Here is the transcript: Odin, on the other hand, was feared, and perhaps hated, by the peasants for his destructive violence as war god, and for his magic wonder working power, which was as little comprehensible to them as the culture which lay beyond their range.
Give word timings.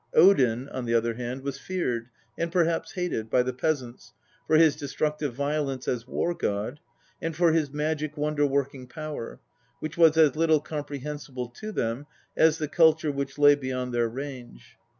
Odin, 0.15 0.67
on 0.69 0.85
the 0.85 0.95
other 0.95 1.13
hand, 1.13 1.43
was 1.43 1.59
feared, 1.59 2.09
and 2.35 2.51
perhaps 2.51 2.93
hated, 2.93 3.29
by 3.29 3.43
the 3.43 3.53
peasants 3.53 4.13
for 4.47 4.57
his 4.57 4.75
destructive 4.75 5.35
violence 5.35 5.87
as 5.87 6.07
war 6.07 6.33
god, 6.33 6.79
and 7.21 7.35
for 7.35 7.51
his 7.51 7.69
magic 7.71 8.17
wonder 8.17 8.43
working 8.47 8.87
power, 8.87 9.39
which 9.79 9.97
was 9.97 10.17
as 10.17 10.35
little 10.35 10.59
comprehensible 10.59 11.49
to 11.49 11.71
them 11.71 12.07
as 12.35 12.57
the 12.57 12.67
culture 12.67 13.11
which 13.11 13.37
lay 13.37 13.53
beyond 13.53 13.93
their 13.93 14.09
range. 14.09 14.75